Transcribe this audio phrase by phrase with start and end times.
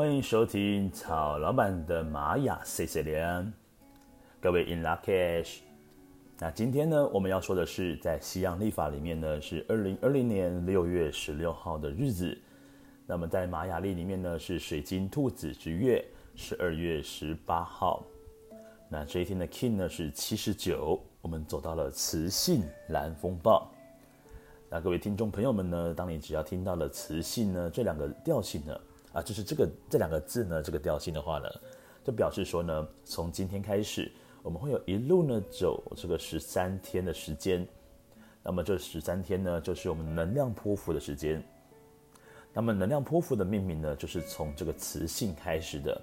[0.00, 3.52] 欢迎收听曹老板的玛雅 C C 连，
[4.40, 5.58] 各位 In Lakesh，。
[6.38, 12.34] 那今天呢，我们要说的是，在西洋历法里面呢，是二零二零年六月十六号的日子。
[13.06, 16.02] 那么在玛雅历里面呢，是水晶兔子之月
[16.34, 18.02] 十二月十八号。
[18.88, 23.70] 那这一天的 King 呢是七十九，我们走到了雌性蓝风暴。
[24.70, 28.80] 那各位听众朋友们呢，当你只要听到了雌性呢这两个调性呢，
[29.12, 31.48] 啊，就是这个这两个字呢，这个调性的话呢，
[32.04, 34.10] 就表示说呢，从今天开始，
[34.42, 37.66] 我们会有一路呢走这个十三天的时间。
[38.42, 41.42] 那么这十三天呢，就是我们能量波符的时间。
[42.52, 46.00] 那么能量波符的命名呢，就是从这个雌性开始的。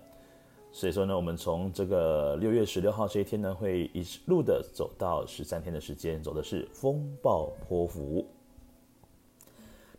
[0.71, 8.27] 所以说呢，我们从这个六月十六号这一天呢，会一路的走到十三天的时间，走的是风暴波符。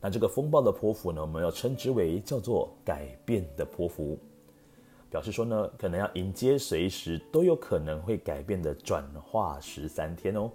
[0.00, 4.16] 那这个风暴的波幅呢，我们要称之为叫做改变的波幅，
[5.10, 10.48] 表示说呢，可能要迎接随时都有可能会改变的转化十三天哦。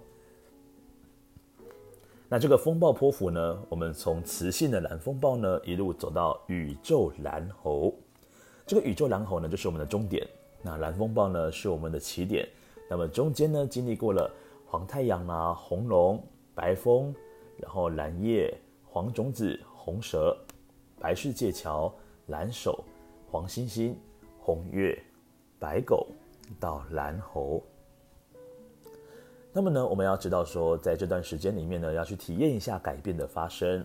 [2.26, 7.94] 那这个风暴波幅呢，我们从磁性的蓝风暴呢，一路走到宇宙蓝猴，
[8.66, 10.26] 这个宇宙蓝猴呢，就是我们的终点。
[10.62, 12.48] 那蓝风暴呢，是我们的起点。
[12.88, 14.30] 那么中间呢，经历过了
[14.66, 17.14] 黄太阳啊、红龙、白风，
[17.58, 18.58] 然后蓝夜。
[18.94, 20.38] 黄种子、红蛇、
[21.00, 21.92] 白世界桥、
[22.28, 22.84] 蓝手、
[23.28, 23.98] 黄星星、
[24.38, 24.96] 红月、
[25.58, 26.06] 白狗
[26.60, 27.60] 到蓝猴。
[29.52, 33.84] 那么呢，我们要知道说，在这段时间里面呢，要去体验一下改变的发生。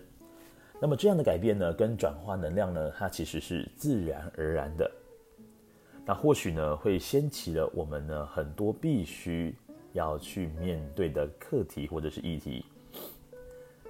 [0.80, 4.88] 那么这样的改变呢，跟转化能量呢，它其实是自然而然的。
[6.06, 9.52] 那或许呢，会掀起了我们呢很多必须
[9.92, 12.64] 要去面对的课题或者是议题。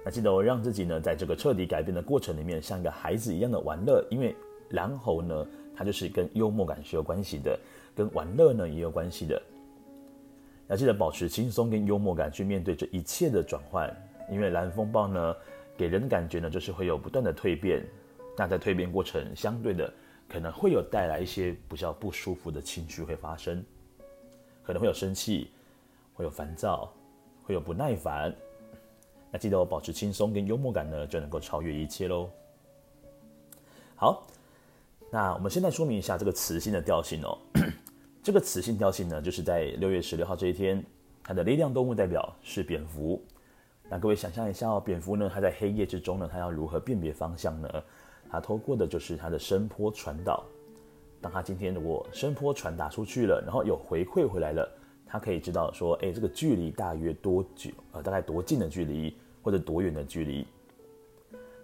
[0.03, 4.35] 那记得我让自己呢，在这个彻底改变的过程里面，像一个孩子一样的玩乐，因为
[4.69, 7.59] 蓝猴呢，它就是跟幽默感是有关系的，
[7.95, 9.41] 跟玩乐呢也有关系的。
[10.67, 13.95] 要记得保持轻松跟幽默感去面对这一切的转换，
[14.31, 15.35] 因为蓝风暴呢，
[15.77, 17.85] 给人的感觉呢，就是会有不断的蜕变。
[18.37, 19.93] 那在蜕变过程，相对的
[20.27, 23.63] 可能会有带来一些比较不舒服的情绪会发生，
[24.63, 25.51] 可能会有生气，
[26.13, 26.91] 会有烦躁，
[27.43, 28.33] 会有不耐烦。
[29.31, 32.29] 那记得我保持轻松跟幽默感呢，就能够超越一切喽。
[33.95, 34.27] 好，
[35.09, 37.37] 那我们现在说明一下这个磁性的调性哦。
[38.21, 40.83] 这个磁性调性呢，就是在六月十六号这一天，
[41.23, 43.23] 它的力量动物代表是蝙蝠。
[43.89, 47.83] 那各位想象一下哦，蝙蝠呢，它在黑夜之中呢，它要如何辨别方向呢？
[48.29, 50.43] 它透过的就是它的声波传导。
[51.19, 54.69] 当它今天如果声波传达出去了，然后有回馈回来了。
[55.05, 57.69] 它可以知道说，哎，这个距离大约多久？
[57.91, 60.45] 呃，大概多近的距离，或者多远的距离？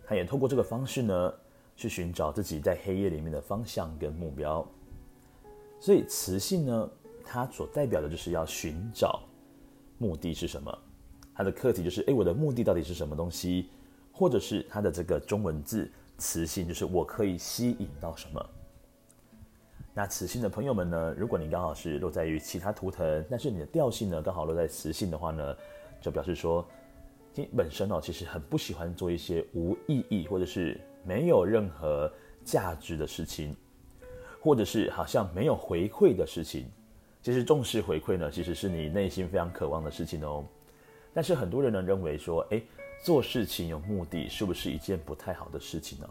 [0.06, 1.34] 他也透过这个方式呢，
[1.76, 4.66] 去寻找自己在黑夜里面的方向跟目标。
[5.80, 6.90] 所以磁性呢，
[7.24, 9.22] 它所代表的就是要寻找
[9.98, 10.76] 目的是什么？
[11.36, 13.70] 它的课题就是，哎，我的目的到底是什么东西？
[14.12, 15.88] 或者是它的这个中文字
[16.18, 18.44] 磁性，就是我可以吸引到什么？
[19.94, 25.56] 那磁性的朋友们呢，如果你刚好是落在于其他图腾，但是你的调性呢刚好落在磁性的话呢，
[26.02, 26.66] 就表示说，
[27.38, 32.12] 你本身哦其实很不喜欢做一些无意义或者是没有任何
[32.44, 33.56] 价值的事情，
[34.42, 36.66] 或者是好像没有回馈的事情。
[37.22, 40.44] 其实重视回馈呢，其实是你内心非常渴望的事情哦。
[41.14, 42.64] 但是很多人呢认为说，诶，
[43.04, 46.10] 做事情有目的是不是一件不太好的事情呢？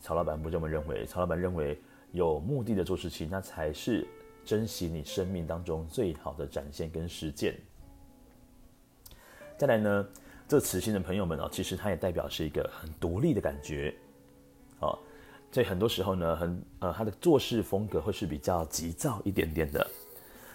[0.00, 1.78] 曹老板不这么认为，曹老板认为。
[2.12, 4.04] 有目的的做事情，那才是
[4.44, 7.54] 珍惜你生命当中最好的展现跟实践。
[9.56, 10.08] 再来呢，
[10.50, 13.94] 这磁性的朋友们哦，其实它也代表是一个很独立的感觉，
[14.80, 14.98] 哦，
[15.52, 19.86] 所以很多时候呢，很呃，他的做事风格会是比较急躁一点点的，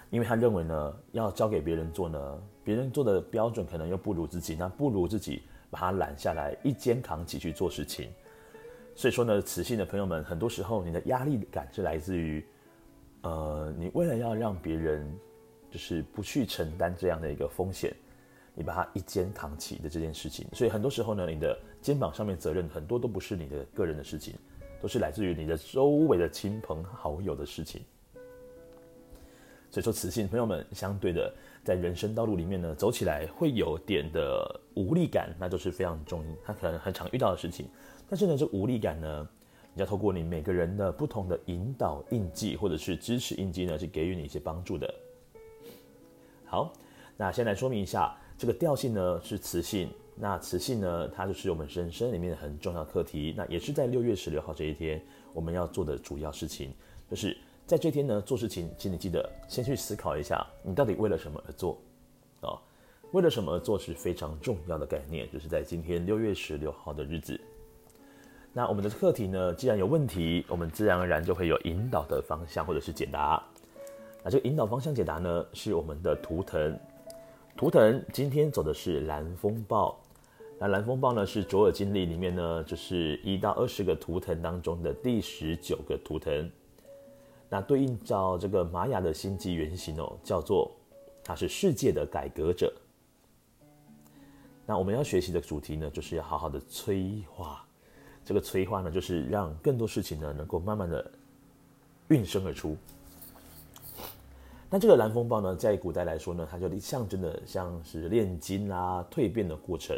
[0.09, 8.09] 因为他认为呢，要交给别人做呢，别人做的标准可能又不如自己，那不如自己把它揽下来，一肩扛起去做事情。
[8.97, 12.45] 所以说呢，磁性的朋友们，很多时候你的压力感是来自于，
[13.21, 15.09] 呃，你为了要让别人
[15.71, 17.95] 就是不去承担这样的一个风险，
[18.55, 20.47] 你把它一肩扛起的这件事情。
[20.53, 24.33] 所以很多时候呢，你的肩膀上面责任很多都不是你的个人的事情，
[24.81, 27.83] 都是来自于你的周围的亲朋好友的事情。
[29.71, 37.67] 所以说，磁性朋友们相对的，在人生道路里面呢，走起来会有点的无力感，那就是非常重，他可能很常遇到的事情。
[38.07, 39.27] 但是呢，这无力感呢，
[39.73, 44.93] 你要透过你每个人的不同的引导印记或者是支持印记呢，去给予你一些帮助的。
[46.45, 46.71] 好，
[47.17, 53.33] 那先来说明一下，这个调性呢是磁性，那磁性呢，它就是我们人生里面很重要的课题。
[53.37, 55.01] 那也是在六月十六号这一天，
[55.33, 56.73] 我们要做的主要事情，
[57.09, 57.35] 就是
[57.65, 61.79] 在这天呢做事情，请你记得先去思考一下，你到底为了什么而做
[62.41, 62.49] 啊？
[62.49, 62.59] 哦，
[63.11, 67.39] 为了什么而做是非常重要的概念，就是在今天六月十六号的日子。
[68.51, 73.41] 那我们的课题呢，既然有问题，我们自然而然就会有引导的方向或者是解答。
[74.23, 76.77] 那这个引导方向解答呢，是我们的图腾。
[77.57, 79.97] 图腾今天走的是蓝风暴。
[80.59, 86.51] 那蓝风暴呢，是卓尔经历里面呢，就是一到二十个图腾当中的第十九个图腾。
[87.47, 90.69] 那对应照这个玛雅的星际原型哦，叫做
[91.23, 92.73] 它是世界的改革者。
[94.65, 97.65] 那我们要学习的主题呢，就是要好好的催化。
[98.25, 101.09] 这个催化呢，就是让更多事情呢，能够慢慢的
[102.09, 102.75] 运生而出。
[104.69, 109.95] 那这个蓝风暴呢，在古代来说呢，它就象征的像是炼金啊、蜕变的过程。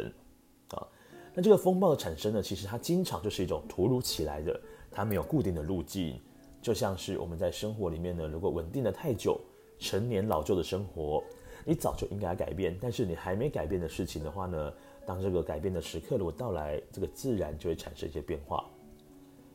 [0.68, 0.86] 啊，
[1.34, 4.60] 那这个风暴的产生呢，其实它经常就是一种突如其来的，
[4.90, 6.20] 它没有固定的路径，
[6.60, 9.40] 就像是我们在生活里面呢，如果稳定的太久，
[9.78, 11.24] 陈年老旧的生活，
[11.64, 14.72] 你早就应该改变，但是你还没改变的事情的话呢，
[15.06, 18.64] 当这个改变的时刻如果到来，这个自然就会产生一些变化。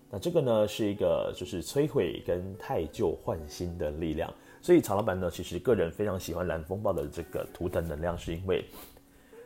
[0.09, 4.31] 那这个呢，是一个就是摧毁跟汰旧换新的力量，
[4.63, 8.65] 所以曹老板呢，其实个人非常喜欢蓝风暴的这个图腾能量，是因为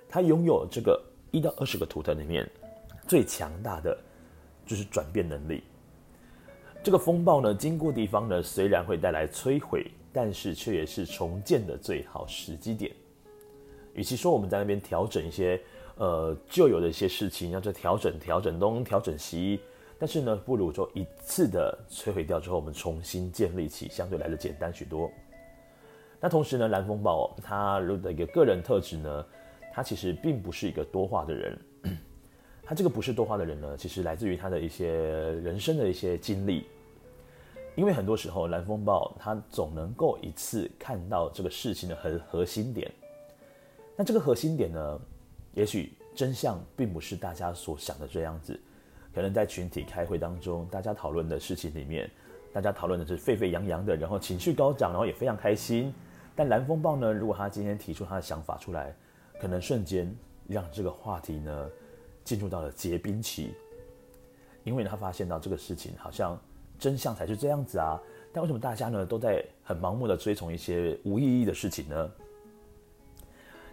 [0.07, 0.97] 它拥有这个。
[1.29, 2.49] 一到二十个图腾里面，
[3.05, 3.95] 最强大的
[4.65, 5.61] 就是转变能力。
[6.81, 12.89] 这个风暴呢，经过地方呢，虽然会带来摧毁，但是却也是重建的最好时机点。
[13.93, 15.61] 与其说我们在那边调整一些
[15.97, 19.59] 呃旧有的一些事情，要再调整调整东调整西，
[19.99, 25.11] 但是呢，不如说一次的摧毁掉之后，我们重新建立起，相对来的简单许多。
[26.19, 29.25] 那同时呢，蓝风暴他的一个个人特质呢。
[29.73, 31.59] 他其实并不是一个多话的人，
[32.65, 36.65] 他这个不是多话的人呢，其实来自于他的一些人生的一些经历。
[37.75, 42.91] 因为很多时候蓝风暴他总能够一次看到这个事情的核核心点。
[43.95, 44.99] 那这个核心点呢，
[45.53, 48.59] 也许真相并不是大家所想的这样子。
[49.17, 52.07] 可能在群体开会当中，大家讨论的事情里面，
[52.53, 55.91] 大家讨论的是沸沸扬扬的，然后情绪高涨，然后也非常开心。
[56.35, 58.95] 但蓝风暴呢，如果他今天提出他的想法出来，
[59.41, 60.15] 可能瞬间
[60.47, 61.67] 让这个话题呢
[62.23, 63.55] 进入到了结冰期，
[64.63, 66.39] 因为他发现到这个事情好像
[66.77, 67.99] 真相才是这样子啊，
[68.31, 72.11] 但为什么大家呢都在很盲目的追从一些无意义的事情呢？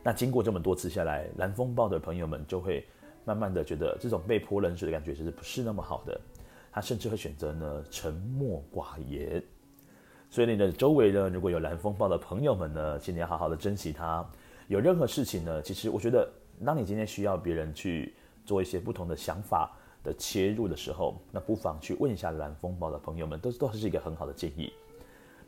[0.02, 2.82] 那经过这么多次下来，蓝风暴的朋友们就会
[3.24, 6.20] 慢慢的觉得这种被泼冷水的感觉其实不是那么好的，
[6.72, 9.42] 他甚至会选择呢沉默寡言。
[10.30, 14.24] 所以你的周围呢如果有蓝风暴的朋友们呢，请你要好好的珍惜他。
[14.66, 16.26] 有任何事情呢，其实我觉得，
[16.64, 18.14] 当你今天需要别人去
[18.46, 19.70] 做一些不同的想法
[20.02, 24.72] 的切入的时候，那不妨去问一下蓝风暴的朋友们，都都是一个很好的建议。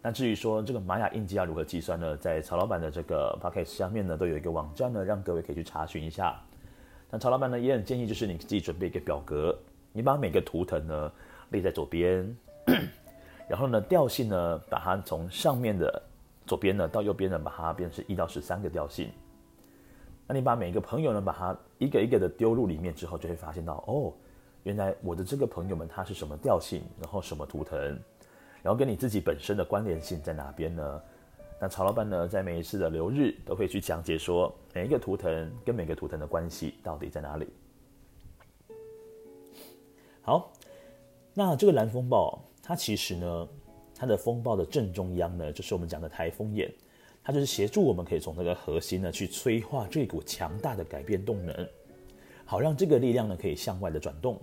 [0.03, 2.17] 那至于说这个玛雅印记要如何计算呢？
[2.19, 6.41] 在曹老板的这个 podcast 下面呢，都有一个网站呢，让各位可以去查询一下。
[7.11, 9.57] 那曹老板呢也很建议，就是你自己准备一个表格，
[9.93, 11.13] 你把每个图腾呢
[11.51, 12.37] 列在左边，
[13.49, 16.03] 然后呢调性呢把它从上面的。
[16.47, 19.11] 左边呢，到右边呢，把它变成一到十三个调性。
[20.29, 24.13] 那你把每个朋友呢，把它一个一个的丢入里面之后，就会发现到哦，
[24.63, 27.81] 原来我的这个朋友们他是什么调性，然后什么图腾，
[28.63, 31.03] 然后跟你自己本身的关联性在哪边呢？
[31.61, 37.47] 那曹老板呢，在每一次的流日都会去讲解说，每一个图腾跟每个图腾的关系到底在哪里。
[40.23, 40.53] 好，
[41.35, 43.49] 那这个蓝风暴，它其实呢。
[43.99, 46.71] 它的风暴的正中央呢，就是我们讲的台风眼，
[47.25, 51.67] 它就是协助我们可以从这个核心呢去催化这股强大的改变动能，
[52.45, 54.39] 好让这个力量呢可以向外的转动。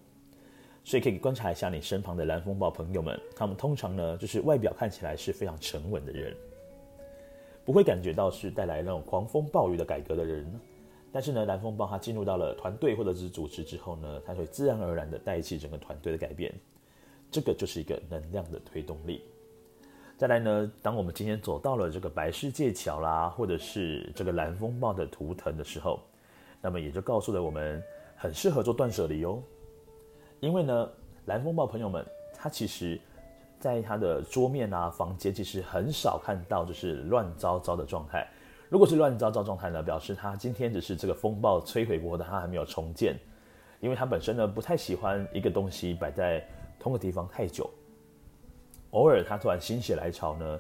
[0.84, 6.36] 所以可以观察一下你身旁的蓝风暴朋友们，他们通常呢就是外表看起来是非常沉稳的人，
[7.66, 10.46] 不会感觉到是带来那种狂风暴雨的改革的人。
[11.12, 16.52] 但是呢，蓝风暴它进入到了团队或者是组织之后呢，它会自然而然的带起整个团队的改变，
[17.30, 19.22] 这个就是一个能量的推动力。
[20.18, 26.00] 再来呢，当我们今天走到了这个白世界桥啦，或者是这个蓝风暴的图腾的时候，
[26.62, 27.84] 那么也就告诉了我们，
[28.16, 29.42] 很适合做断舍离哦。
[30.40, 30.90] 因为呢，
[31.26, 33.00] 蓝风暴朋友们，他其实，
[33.64, 38.28] 在他的桌面啊、房间，其实很少看到就是乱糟糟的状态。
[38.68, 43.18] 如果是乱糟糟状态呢，表示他今天只是这个风暴摧毁过的，他还没有重建。
[43.80, 46.46] 因为他本身呢，不太喜欢一个东西摆在
[46.78, 47.70] 同个地方太久。
[48.92, 50.60] 偶尔他突然心血来潮呢，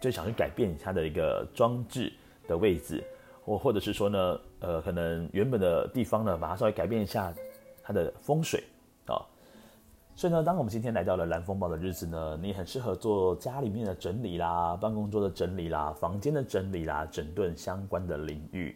[0.00, 2.12] 就想去改变他的一个装置
[2.46, 3.02] 的位置，
[3.44, 7.34] 或或者是说呢，呃，可能原本的地方呢，把它稍微改变一下
[7.82, 8.62] 它的风水。
[10.18, 18.74] 所以呢，当我们今天来到了蓝风暴的日子呢，你很适合做家里面的整理啦、办公桌的整理啦、房间的整理啦，整顿相关的领域。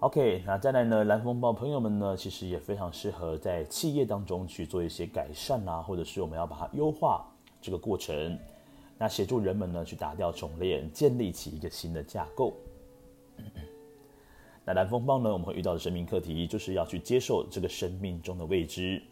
[0.00, 7.22] OK，那再来呢，蓝风暴朋友们呢，其实也非常适合在企业当中去做一些改善啦，或者是我们要把它优化
[7.60, 8.38] 这个过程，
[8.96, 12.54] 那协助人们呢去打掉重练，建立起一个新的架构。
[14.64, 19.02] 那蓝风暴呢，我们会遇到的生命课题，就是要去接受这个生命中的未知。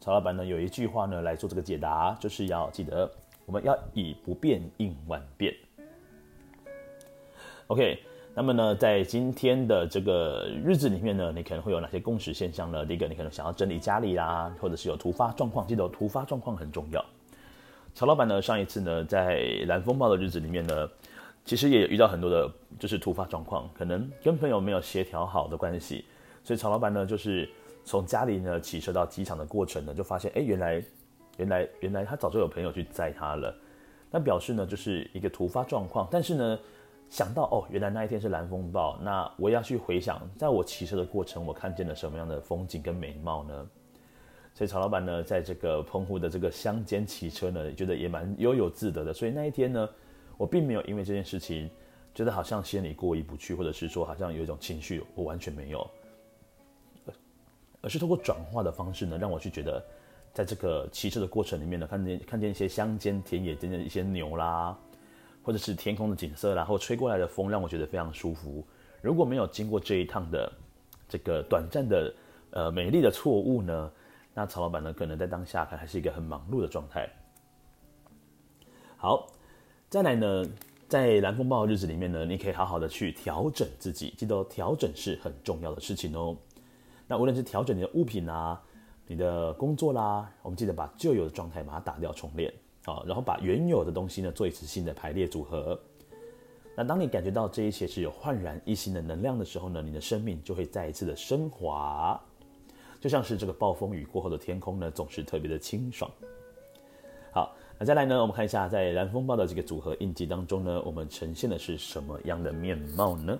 [0.00, 3.10] 曹老板呢有一句话呢来做这个解答，就是要记得
[3.46, 5.54] 我们要以不变应万变。
[7.68, 7.98] OK。
[8.34, 12.86] 那么呢，在今天的这个日子里面呢，你可能会有哪些共识现象呢？
[12.86, 15.66] 第一个，你可能想要整理家里啦，或者是有突发状况。
[15.66, 17.04] 记得突发状况很重要。
[17.94, 20.88] 曹老板呢，上一次呢，在蓝风暴的日子里面呢，
[21.48, 26.04] 其实也遇到很多的，就是突发状况，可能跟朋友没有协调好的关系，
[26.44, 27.48] 所以曹老板呢，就是
[27.86, 30.84] 从家里呢骑车到机场的过程呢，就发现，哎，原来，
[31.38, 33.56] 原来，原来他早就有朋友去载他了，
[34.10, 36.58] 那表示呢，就是一个突发状况，但是呢。
[37.10, 43.66] 想到哦，原来那一天是蓝风暴，那我要去回想，在我骑车的过程，我看见了什么样的风景跟美貌呢？
[44.52, 49.14] 所以曹老板呢，在这个澎湖的这个乡间骑车呢，觉得也蛮悠游自得的。
[49.14, 49.88] 所以那一天呢，
[50.38, 51.68] 我并没有因为这件事情
[52.14, 55.90] 觉得好像心里过意不去，或者是说好像有一种情绪，我完全没有，
[57.82, 59.84] 而是通过转化的方式呢，让我去觉得，
[60.32, 64.74] 在这个骑车的过程里面呢，看见看见一些乡间田野间的一些牛啦。
[65.40, 68.62] 或者是天空的景色，然后吹过来的风让我觉得非常舒服。
[69.00, 70.52] 如果没有经过这一趟的
[71.08, 72.14] 这个短暂的
[72.50, 73.90] 呃美丽的错误呢，
[74.34, 77.08] 那曹老板呢可能在当下还还是一个很忙碌的状态。
[78.98, 79.26] 好，
[79.90, 80.44] 再来呢，
[80.86, 86.36] 在蓝风暴的日子里面呢，你可以好好的去调整自己，记得调整是很重要的事情哦。
[87.06, 88.60] 那无论是调整你的物品啦，
[89.06, 92.52] 你的工作啦，我们记得把旧有的状态把它打掉重练。
[92.84, 95.78] 啊，然后把原有的东西呢做一次新的排列组合。
[96.74, 102.18] 那当你感觉到这一切是有焕然一新的能量的时候呢，你的生命就会再一次的升华，
[103.00, 106.10] 就像是这个暴风雨过后的天空呢，总是特别的清爽。
[107.30, 113.38] 好，那再来呢，我们看一下在蓝风暴的这个组合印记当中呢，我们呈现的是什么样的面貌呢？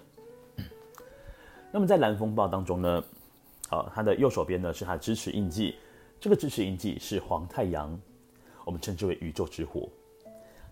[1.73, 3.05] 那么在蓝风暴当中呢，
[3.69, 5.75] 好，它的右手边呢是它支持印记，
[6.21, 8.01] 这个支持印记是黄太阳。
[8.65, 9.89] 我们称之为宇宙之火。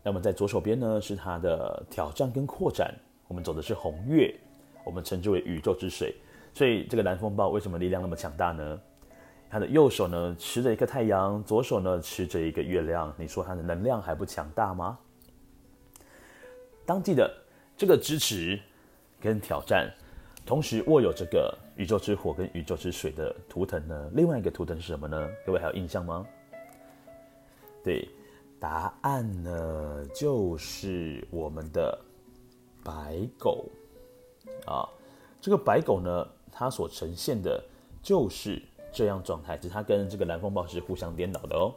[0.04, 2.94] 那么在左手边呢，是它的挑战跟扩展。
[3.26, 4.32] 我们走的是红月，
[4.84, 6.14] 我们称之为宇宙之水。
[6.54, 8.80] 所以这个蓝风暴为什么力量那么强大呢？
[9.48, 13.12] 他的右手呢持着一个太阳，左手呢持着一个月亮。
[13.16, 14.98] 你说他的能量还不强大吗？
[16.84, 17.32] 当地的
[17.76, 18.60] 这个支持
[19.20, 19.90] 跟挑战，
[20.44, 25.28] 同时握有这个宇宙之火跟宇宙之水的图腾呢，另外一个图腾是什么呢？
[25.44, 26.24] 各位还有印象吗？
[27.82, 28.08] 对，
[28.60, 31.98] 答案呢就是我们的
[32.84, 33.66] 白狗
[34.66, 34.88] 啊。
[35.40, 37.62] 这个白狗呢，它所呈现的
[38.02, 38.60] 就是
[38.96, 41.74] 这样状态，只是它跟这个蓝风暴是互相颠倒的哦。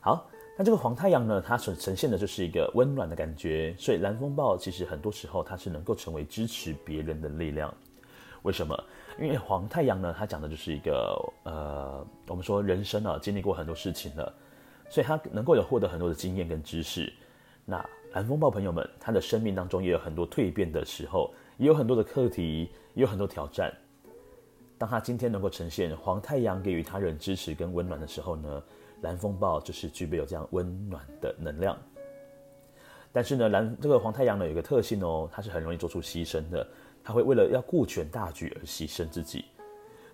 [0.00, 3.74] 好，那这个黄太阳呢，它所呈现的就是一个温暖的感觉。
[3.76, 7.74] 所以蓝风暴其实很多时候它是能够成为支持别人的力量。
[8.44, 8.72] 为什么？
[9.18, 14.32] 因为黄太阳呢，它讲的就是一个呃，我们说人生啊，经历过很多事情了。
[14.88, 17.12] 所以他能够有获得很多的经验跟知识。
[17.64, 23.70] 那蓝风暴朋友们，他的生命当中也有很多蜕变的时候，也有很多的课题，也有很多挑战。
[24.78, 28.62] 当他今天能够呈现黄太阳给予他人支持跟温暖的时候呢，
[29.02, 31.76] 蓝风暴就是具备有这样温暖的能量。
[33.12, 36.66] 但是呢，蓝这个黄太阳呢有一个特性哦，他是很容易做出牺牲的，
[37.02, 39.44] 他会为了要顾全大局而牺牲自己。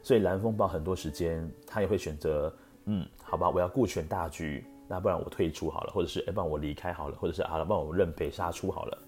[0.03, 2.53] 所以蓝风暴很多时间他也会选择。
[2.87, 8.99] 嗯，好吧，我要顾全大局，那不然我退出好了，或者是哎，不然我离开好了，或者是好了，不然我认赔杀出好了。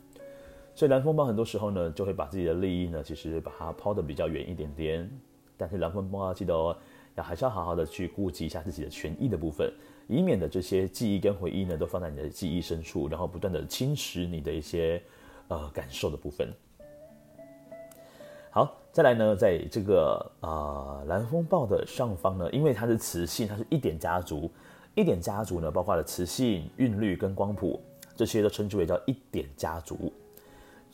[0.75, 5.10] 所以蓝风暴很多时候呢，就会把自己的利益呢，其实把它抛得比较远一点点。
[5.56, 6.76] 但是蓝风暴要记得哦，
[7.14, 9.72] 要还是要好好的去顾及一下自己的权益的部分，
[10.06, 15.02] 以免的这些记忆跟回忆呢，都放在你的记忆深处，然后不断的侵蚀你的一些
[15.48, 16.48] 呃感受的部分。
[18.50, 24.50] 好，再来呢，在这个啊、呃、蓝风暴的上方呢，因为它是磁性，它是一点家族，
[24.94, 27.78] 一点家族呢，包括了磁性、韵律跟光谱，
[28.14, 30.12] 这些都称之为叫一点家族。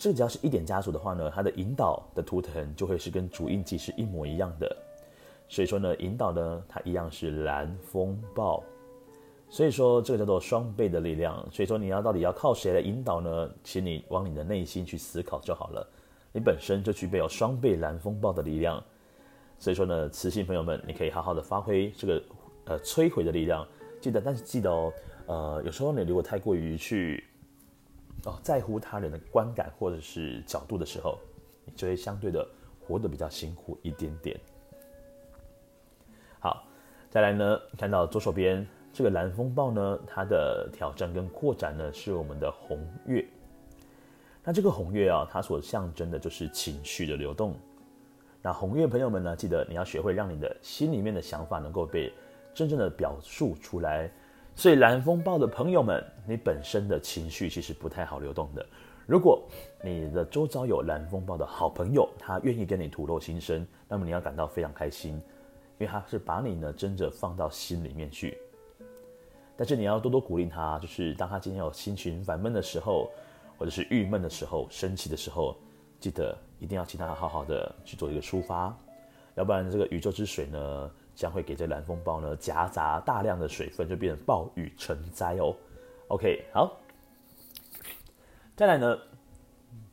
[0.02, 4.76] 这只要是一点家族的话呢，它的引导的图腾就会是跟主印记是一模一样的。
[5.48, 8.64] 所以说呢，引导呢，它一样是蓝风暴。
[9.48, 11.48] 所以说这个叫做双倍的力量。
[11.52, 13.48] 所以说你要到底要靠谁来引导呢？
[13.62, 15.88] 请你往你的内心去思考就好了。
[16.32, 18.82] 你本身就具备有双倍蓝风暴的力量。
[19.56, 22.22] 所以说呢，磁性朋友们，你可以好好的发挥这个
[22.64, 23.64] 呃摧毁的力量。
[24.00, 24.92] 记得，但是记得哦，
[25.26, 27.22] 呃，有时候你如果太过于去
[28.24, 31.18] 哦在乎他人的观感或者是角度的时候，
[31.64, 32.46] 你就会相对的
[32.80, 34.38] 活得比较辛苦一点点。
[36.38, 36.64] 好，
[37.10, 43.26] 再来呢，看到左手边这个蓝风暴呢，它的挑战跟扩展呢是我们的红月。
[44.44, 47.54] 那这个红月啊，它所象征的就是情绪的流动。
[48.40, 52.12] 那红月朋友们呢，记得你要学会让你的心里面的想法能够被
[52.52, 54.10] 真正的表述出来。
[54.54, 58.64] 所以蓝风暴的朋友们，你本身的情绪其实不太好流动的。
[59.06, 59.42] 如果
[59.82, 68.38] 你的周遭有蓝风暴的好朋友，他愿意跟你吐露心声，那么你要感到非常开心，因为他是把你呢真的放到心里面去。
[69.56, 73.10] 但是你要多多鼓励他，就是当他今天有心情烦闷的时候，
[73.58, 75.56] 或者是郁闷的时候、生气的时候，
[75.98, 76.36] 记得。
[76.62, 78.72] 一定要请他好好的去做一个抒发，
[79.34, 85.54] 要不然这个宇宙之水呢，将会给这蓝风暴呢夹杂大量的水分，就变成暴雨成灾哦。
[86.08, 86.78] OK，好，
[88.54, 88.98] 再来呢，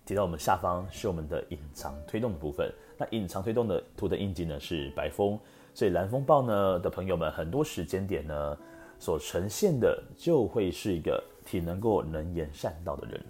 [0.06, 5.40] 提到我们下方是我们的隐藏推动的部分，那隐藏推动的图的印记呢是白风，
[5.74, 8.58] 所以蓝风暴呢的朋友们，很多时间点呢
[9.00, 13.24] 所呈现的就会是一个挺能够能言善道的人。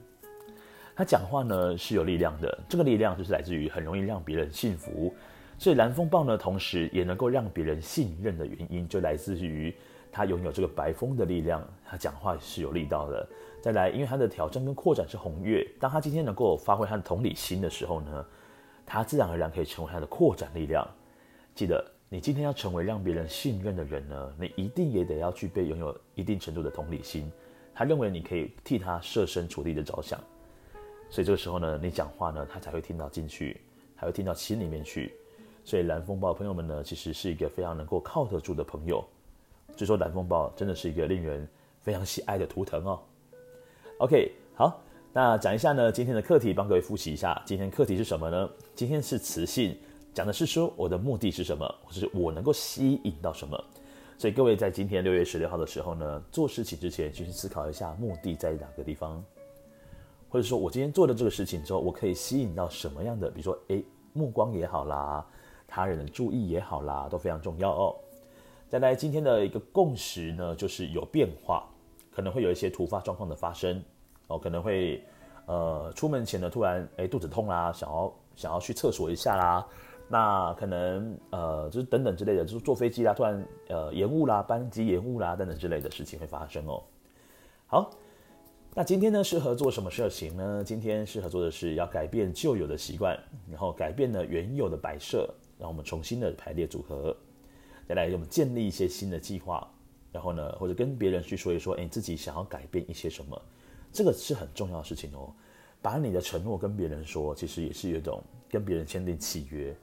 [0.95, 5.13] 他讲话呢是有力量的，这个力量就是来自于很容易让别人信服，
[5.59, 9.75] 所以蓝风暴呢，同时也能够让别人信任的原因，就来自于
[10.09, 11.61] 他拥有这个白风的力量。
[11.85, 13.27] 他讲话是有力道的。
[13.61, 18.25] 再来，因为他的挑战跟扩展是红月，当他今天能够发挥他的同理心的时候呢，
[18.85, 20.87] 他自然而然可以成为他的扩展力量。
[21.53, 27.29] 记得，你今天要成为让别人信任的人呢，你一定也得要具备拥有一定程度的同理心。
[27.75, 30.17] 他认为你可以替他设身处地的着想。
[31.09, 33.59] 所以这个时候呢，你讲话呢，他才会听到进去，
[33.99, 35.13] 才会听到心里面去。
[35.63, 39.03] 所以蓝风暴朋友们呢，其实是一个非常能够靠得住的朋友。
[39.75, 41.47] 所以说蓝风暴真的是一个令人
[41.81, 42.99] 非常喜爱的图腾哦。
[43.99, 44.81] OK，好，
[45.13, 47.41] 那讲一下呢，今天的课题，帮各位复习一下。
[47.45, 48.49] 今天课题是什么呢？
[48.75, 49.77] 今天是磁性，
[50.13, 53.61] 讲的是说我的目的是什么，或者是我能够吸引到什么。
[54.17, 59.23] 所以各位在今天六月十六号的时候呢，做事情之前，先去思考一下目的在哪个地方。
[60.29, 65.25] 或者说我今天做了这个事情之后，我可以吸引到什么样的，比如说，诶，目光也好啦，
[65.69, 67.95] 他人的注意也好啦，都非常重要哦。
[68.67, 71.67] 再来，今天的一个共识呢，就是有变化，
[72.11, 73.81] 可能会有一些突发状况的发生
[74.27, 75.03] 哦，可能会，
[75.45, 79.65] 呃，出门前呢，突然，诶，肚子痛啦，想要想要去厕所一下啦，
[80.07, 86.83] 那可能，呃，就是等等之类的，就是坐飞机啦，突然，呃，延误啦，班机延误啦，等等之类的事情会发生哦。
[87.67, 87.89] 好。
[88.75, 90.63] 那今天呢，适合做什么事情呢？
[90.63, 93.17] 今天适合做的是要改变旧有的习惯，
[93.49, 95.27] 然后改变呢原有的摆设，
[95.59, 97.15] 让我们重新的排列组合，
[97.87, 99.69] 再来我们建立一些新的计划，
[100.11, 103.39] 然后呢，或者跟别人去说一说，哎，自己想要改变一些什么，
[103.91, 105.31] 这个是很重要的事情哦。
[105.81, 109.75] 把你的承诺跟别人说，其实也是有一种跟别人签订契约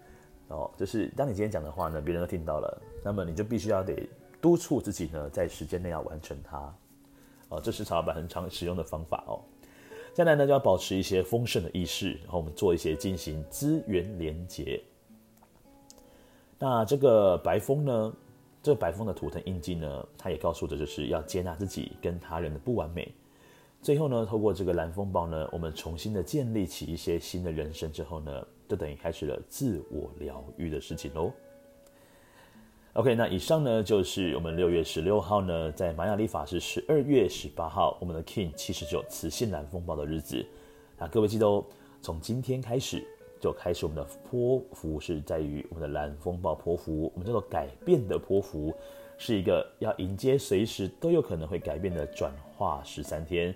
[0.49, 4.09] 哦，就是当你今天讲的话呢，别人都听到了，那么你就必须要得
[4.41, 6.75] 督促自己呢，在时间内要完成它。
[7.49, 9.41] 哦，这是曹老板很常使用的方法哦。
[10.13, 14.83] 再来呢，就要保持一些丰盛的意识，然后我们做一些进行资源连接。
[16.59, 18.13] 那这个白风呢，
[18.63, 23.13] 这个白风的图腾印记呢，它也告诉着就是要接纳自己跟他人的不完美。
[23.83, 31.31] 最后呢，透过这个蓝风暴呢，我们重新的建立起一些新的人生之后呢，就等于开始了自我疗愈的事情喽。
[32.95, 40.45] OK，那以上呢就是我们六月十六号呢，在玛雅历法是十二月十八号，我们的 King 七十九磁性蓝风暴的日子。
[40.97, 41.63] 那各位记得哦，
[42.01, 43.07] 从今天开始
[43.41, 48.75] 就开始我们的波幅是在于我们的蓝风暴波幅，我们叫做改变的波幅，
[49.19, 53.55] 是一个要迎接随时都有可能会改变的转化十三天。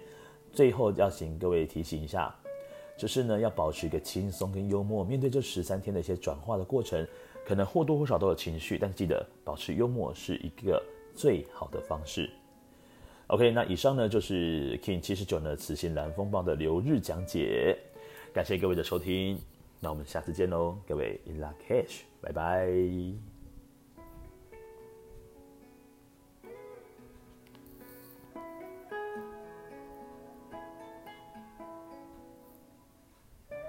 [0.53, 2.35] 最后要请各位提醒一下，
[2.97, 7.07] 就是呢要保持一个轻松跟幽默，面对这十三天的一些转化的过程。
[7.43, 10.81] 可能或多或少都有情绪，但记得保持幽默是一个
[11.16, 12.31] 最好的方式。
[13.29, 17.77] OK，那以上呢就是 Kin 七十九的磁性蓝风暴的流日讲解，
[18.33, 19.37] 感谢各位的收听，
[19.81, 23.30] 那我们下次见喽，各位 In luck cash，拜拜。